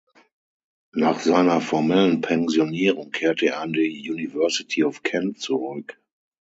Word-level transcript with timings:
Nach 0.95 1.19
seiner 1.19 1.61
formellen 1.61 2.21
Pensionierung 2.21 3.11
kehrte 3.11 3.45
er 3.45 3.59
an 3.59 3.71
die 3.71 4.09
University 4.09 4.83
of 4.83 5.03
Kent 5.03 5.39
zurück. 5.39 6.01